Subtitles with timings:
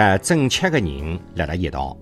[0.00, 1.94] 得正确的人辣辣一道，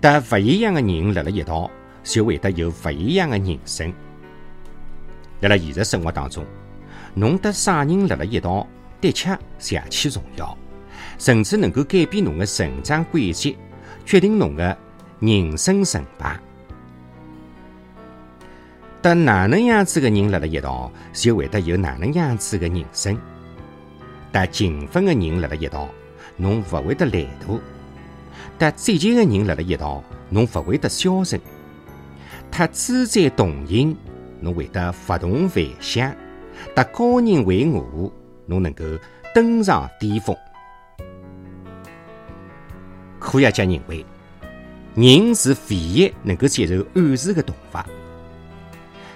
[0.00, 1.70] 得勿一样的人辣辣一道，
[2.02, 3.94] 就会得有勿一样的人生。
[5.38, 6.44] 辣辣现实生活当中，
[7.14, 8.66] 侬得啥人辣辣一道，
[9.00, 10.58] 的确极其重要，
[11.18, 13.56] 甚至能够改变侬的成长轨迹，
[14.04, 14.76] 决定侬的
[15.20, 16.36] 人生成败。
[19.00, 23.16] 得哪能样子的人辣辣一道，就会得有哪能样子的人生。
[24.32, 25.88] 搭勤奋的人辣辣一道，
[26.36, 27.58] 侬勿会得懒惰；
[28.58, 31.38] 搭积极的人辣辣一道，侬勿会得消沉；
[32.50, 33.96] 搭自在动人，
[34.40, 36.12] 侬会得不动凡响；
[36.74, 38.12] 搭高人为我，
[38.46, 38.84] 侬能够
[39.34, 40.36] 登上巅峰。
[43.18, 44.04] 科学家认为，
[44.94, 47.78] 人是唯一能够接受暗示的动物。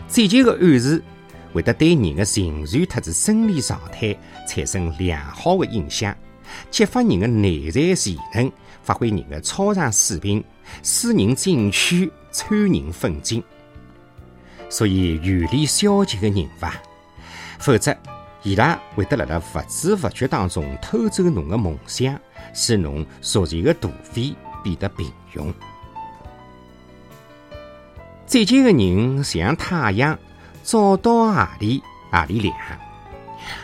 [0.08, 1.00] 积极的暗示
[1.53, 4.17] 会得对人的情绪特子生理状态
[4.48, 6.17] 产生良好的影响，
[6.70, 8.51] 激发人的内在潜能，
[8.83, 10.42] 发挥人的超常水平，
[10.83, 13.42] 使人进取，催人奋进。
[14.69, 16.81] 所以远离消极的人吧，
[17.59, 17.97] 否则
[18.42, 22.19] 伊拉会得辣辣不知不觉当中偷走侬的梦想，
[22.55, 25.53] 使侬逐渐的颓废，变得平庸。
[28.27, 30.17] 积极的人像太阳，
[30.71, 31.83] 照到何里
[32.13, 32.55] 何里亮；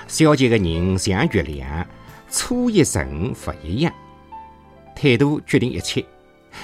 [0.09, 1.87] 消极的人像月亮，
[2.29, 3.93] 初一十五不一样。
[4.97, 6.05] 态度决定一切，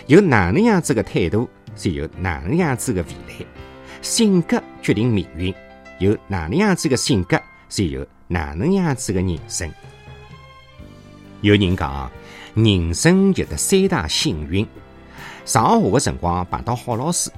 [0.09, 3.47] 有哪能样子的态度，就有哪能样子的未来。
[4.01, 5.55] 性格决定命运，
[6.01, 9.73] 有哪能样子的性格，就有哪能样子的人生。
[11.41, 12.11] 有人讲，
[12.55, 14.67] 人生有得三大幸运：
[15.45, 17.31] 上学的辰光碰到好老师。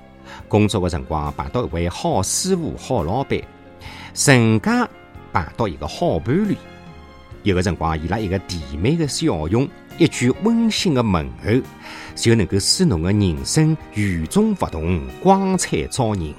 [0.49, 3.41] 工作的辰光碰到一位好师傅、好老板，
[4.15, 4.89] 成家
[5.33, 6.57] 碰到一个好伴侣，
[7.43, 11.53] 有个辰光伊拉一个甜美的笑容，一句温馨的问候，
[12.15, 16.35] 就能够使侬的人生与众不同、光彩照人。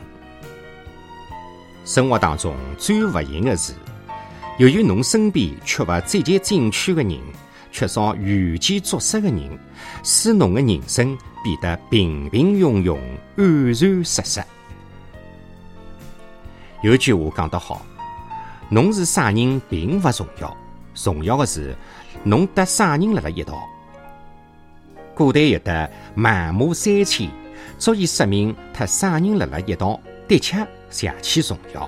[1.84, 3.74] 生活当中最不幸的是，
[4.58, 7.20] 由于侬身边缺乏积极进取的人，
[7.76, 9.60] 缺少有机作色的人，
[10.02, 11.18] 使侬的人生。
[11.44, 12.98] 变得平平庸庸、
[13.38, 14.44] 安然失色。
[16.82, 17.86] 有句话讲得好
[18.68, 20.58] ：“侬是啥人并不重要，
[20.96, 21.76] 重要的是
[22.24, 23.62] 侬搭啥人辣辣一道。”
[25.14, 27.30] 古代有的满目三千，
[27.78, 31.88] 足以说明他啥人辣辣一道，的确极其重要。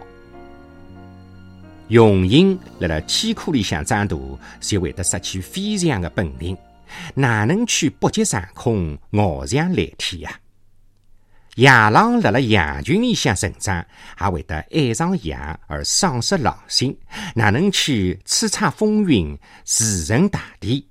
[1.89, 4.17] 雄鹰辣辣天空里向长大，
[4.59, 6.57] 就会得失去飞翔的本领。
[7.13, 10.39] 哪能去北极上空翱翔蓝天呀？
[11.55, 16.95] 野狼辣辣羊群里向成长，还会得爱上羊而丧失狼性。
[17.35, 20.85] 哪能去叱咤风云、驰骋大地？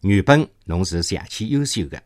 [0.00, 2.02] 原本侬是极其优秀的，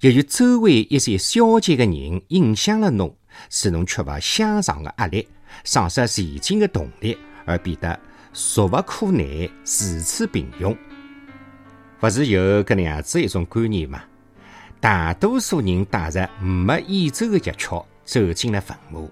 [0.00, 3.16] 由于周围一些消极的人影响了侬，
[3.48, 5.26] 使侬缺乏向上的压力，
[5.64, 7.98] 丧失前进的动力，而变得
[8.32, 10.76] 俗不可耐、如此平庸。
[11.98, 14.02] 不是有搿能样子一种观念吗？
[14.80, 19.10] 大多数人带着没演奏的乐曲走进了坟墓。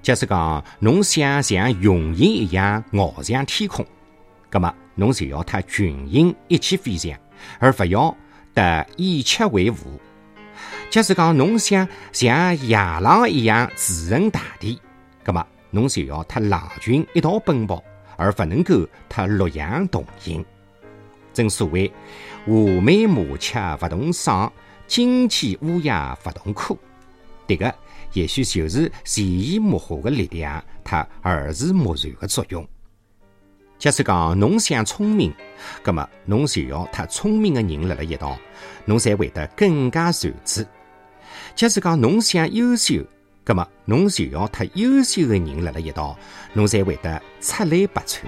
[0.00, 3.84] 假使讲侬想像雄鹰一样翱翔天空，
[4.48, 7.14] 葛么侬就要和群鹰一起飞翔，
[7.58, 8.16] 而不要
[8.54, 10.00] 得以吃为伍。
[10.90, 14.80] 假使讲侬想像野狼一样驰骋大地，
[15.22, 17.82] 葛么侬就要和狼群一道奔跑，
[18.16, 20.42] 而不能够和鹿羊同行。
[21.34, 21.92] 正所谓
[22.46, 24.50] “华美麻雀不同嗓，
[24.86, 26.74] 金鸡乌鸦不同科”，
[27.46, 27.74] 迭个
[28.14, 32.66] 也许就是潜移默化的力量，它耳濡目染的作用。
[33.78, 35.32] 假使讲侬想聪明，
[35.82, 38.38] 葛么侬就要和聪明的人辣辣一道，
[38.86, 40.64] 侬才会得更加睿智；
[41.58, 43.02] 假使讲侬想优秀，
[43.42, 46.16] 葛么侬就要和优秀的人辣辣一道，
[46.52, 48.20] 侬才会得出类拔萃。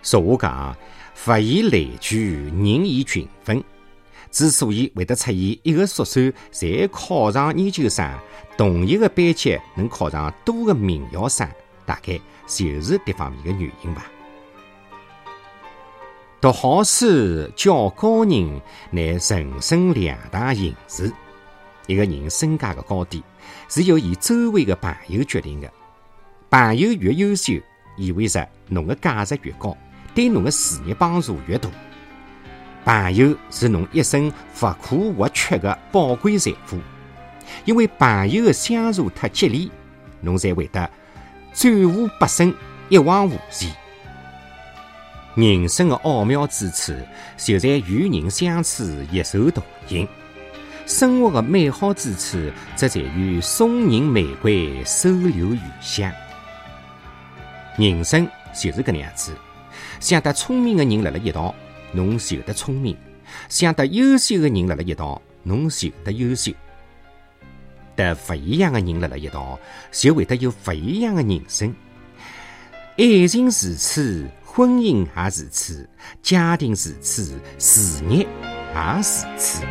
[0.00, 0.76] 俗话讲。
[1.26, 3.62] 物以类聚，人以群分。
[4.30, 8.10] 之所以会得出现一个宿舍侪考上研究生，
[8.56, 11.46] 同一个班级能考上多个名校生，
[11.84, 14.10] 大概就是这方面的原因吧。
[16.40, 18.60] 读好书、教高人，
[18.92, 21.12] 乃人生两大幸事。
[21.88, 23.24] 一个人身价的高低，
[23.68, 25.68] 是由伊周围的朋友决定的。
[26.48, 27.54] 朋友越优秀，
[27.96, 29.76] 意味着侬的价值越高。
[30.14, 31.68] 对侬的事业帮助越大，
[32.84, 36.78] 朋友是侬一生不可或缺的宝贵财富。
[37.64, 39.72] 因为朋友的相助和激励，
[40.20, 40.88] 侬才会得
[41.52, 42.54] 转无不胜，
[42.88, 43.74] 一往无前。
[45.38, 46.92] 人生的奥妙之处，
[47.36, 48.82] 就在与人相处，
[49.12, 50.04] 一手同行；
[50.84, 52.36] 生活的美好之处，
[52.74, 56.12] 则在于送人玫瑰，手留余香。
[57.76, 59.32] 人生就是搿能样子，
[60.00, 61.54] 想得聪明的人辣辣一道，
[61.92, 62.96] 侬就得聪明；
[63.48, 66.50] 想得优秀的人辣辣一道，侬就得优秀。
[67.94, 69.56] 得勿一样的人辣辣一道，
[69.92, 71.72] 就会得有勿一样的人生。
[72.96, 75.88] 爱情如此，婚姻也如此，
[76.20, 78.26] 家庭如此，事业
[78.74, 79.02] 也如
[79.36, 79.62] 此。